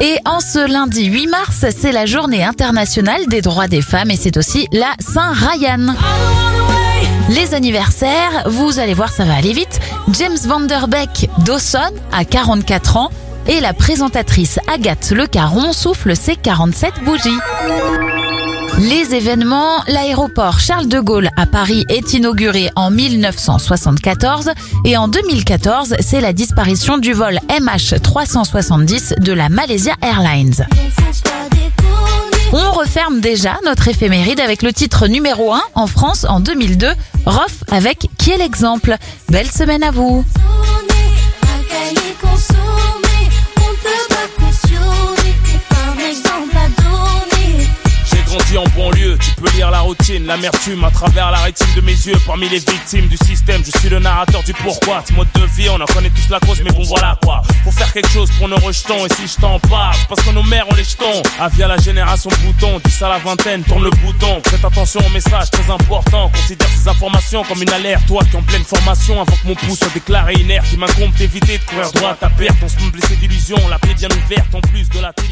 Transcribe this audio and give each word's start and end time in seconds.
Et 0.00 0.16
en 0.24 0.40
ce 0.40 0.70
lundi 0.70 1.06
8 1.06 1.26
mars, 1.26 1.64
c'est 1.76 1.90
la 1.92 2.06
journée 2.06 2.44
internationale 2.44 3.26
des 3.26 3.40
droits 3.40 3.66
des 3.66 3.82
femmes 3.82 4.10
et 4.10 4.16
c'est 4.16 4.36
aussi 4.36 4.68
la 4.72 4.92
Saint-Ryan. 5.00 5.94
Les 7.30 7.52
anniversaires, 7.54 8.44
vous 8.46 8.78
allez 8.78 8.94
voir, 8.94 9.10
ça 9.10 9.24
va 9.24 9.34
aller 9.34 9.52
vite. 9.52 9.80
James 10.12 10.38
Vanderbeck 10.44 11.28
Dawson 11.44 11.90
a 12.12 12.24
44 12.24 12.96
ans 12.96 13.10
et 13.48 13.60
la 13.60 13.72
présentatrice 13.72 14.60
Agathe 14.72 15.10
Le 15.10 15.26
Caron 15.26 15.72
souffle 15.72 16.14
ses 16.14 16.36
47 16.36 17.02
bougies. 17.04 18.17
Les 18.78 19.12
événements, 19.12 19.82
l'aéroport 19.88 20.60
Charles 20.60 20.86
de 20.86 21.00
Gaulle 21.00 21.30
à 21.36 21.46
Paris 21.46 21.84
est 21.88 22.12
inauguré 22.14 22.70
en 22.76 22.92
1974 22.92 24.50
et 24.84 24.96
en 24.96 25.08
2014, 25.08 25.96
c'est 25.98 26.20
la 26.20 26.32
disparition 26.32 26.96
du 26.96 27.12
vol 27.12 27.40
MH370 27.48 29.20
de 29.20 29.32
la 29.32 29.48
Malaysia 29.48 29.94
Airlines. 30.00 30.64
On 32.52 32.70
referme 32.70 33.18
déjà 33.20 33.58
notre 33.64 33.88
éphéméride 33.88 34.38
avec 34.38 34.62
le 34.62 34.72
titre 34.72 35.08
numéro 35.08 35.52
1 35.52 35.60
en 35.74 35.86
France 35.88 36.24
en 36.28 36.38
2002, 36.38 36.88
Rof 37.26 37.64
avec 37.72 38.08
Qui 38.16 38.30
est 38.30 38.38
l'exemple? 38.38 38.94
Belle 39.28 39.50
semaine 39.50 39.82
à 39.82 39.90
vous 39.90 40.24
en 48.56 48.64
banlieue, 48.76 49.18
tu 49.20 49.30
peux 49.32 49.50
lire 49.56 49.70
la 49.70 49.80
routine, 49.80 50.26
l'amertume 50.26 50.84
à 50.84 50.90
travers 50.90 51.30
la 51.30 51.38
rétine 51.38 51.66
de 51.76 51.80
mes 51.80 51.92
yeux. 51.92 52.16
Parmi 52.26 52.48
les 52.48 52.58
victimes 52.58 53.08
du 53.08 53.16
système, 53.16 53.62
je 53.64 53.78
suis 53.78 53.88
le 53.88 53.98
narrateur 53.98 54.42
du 54.42 54.52
pourquoi. 54.54 55.02
Ce 55.06 55.12
mode 55.12 55.28
de 55.34 55.44
vie, 55.56 55.68
on 55.68 55.80
en 55.80 55.86
connaît 55.86 56.10
tous 56.10 56.28
la 56.30 56.40
cause, 56.40 56.60
mais 56.64 56.70
bon 56.70 56.82
voilà 56.84 57.18
quoi. 57.22 57.42
Faut 57.64 57.70
faire 57.70 57.92
quelque 57.92 58.08
chose 58.08 58.30
pour 58.38 58.48
nos 58.48 58.56
rejetons, 58.56 59.06
et 59.06 59.12
si 59.14 59.26
je 59.26 59.40
t'en 59.40 59.58
parle, 59.58 59.96
parce 60.08 60.22
que 60.22 60.30
nos 60.30 60.42
mères 60.42 60.68
ont 60.68 60.74
les 60.74 60.84
jetons. 60.84 61.22
Ah, 61.38 61.48
via 61.48 61.68
la 61.68 61.78
génération 61.78 62.30
bouton, 62.44 62.80
10 62.84 63.02
à 63.02 63.08
la 63.08 63.18
vingtaine, 63.18 63.62
tourne 63.62 63.84
le 63.84 63.90
bouton. 63.90 64.40
Prête 64.42 64.64
attention 64.64 65.00
au 65.04 65.10
message 65.10 65.50
très 65.50 65.70
important, 65.70 66.30
considère 66.30 66.68
ces 66.68 66.88
informations 66.88 67.44
comme 67.44 67.62
une 67.62 67.70
alerte. 67.70 68.06
Toi 68.06 68.22
qui 68.30 68.36
en 68.36 68.42
pleine 68.42 68.64
formation, 68.64 69.20
avant 69.20 69.36
que 69.36 69.46
mon 69.46 69.54
pouce 69.54 69.78
soit 69.78 69.92
déclaré 69.94 70.34
inerte, 70.34 70.66
il 70.72 70.78
m'incombe 70.78 71.12
d'éviter 71.14 71.58
de 71.58 71.64
courir 71.64 71.90
droit 71.92 72.16
à 72.20 72.30
perte. 72.30 72.56
On 72.62 72.68
se 72.68 72.90
blessé 72.90 73.16
d'illusions, 73.16 73.68
la 73.68 73.78
plaie 73.78 73.94
bien 73.94 74.08
ouverte 74.08 74.54
en 74.54 74.60
plus 74.60 74.88
de 74.88 75.00
la 75.00 75.12
télévision. 75.12 75.28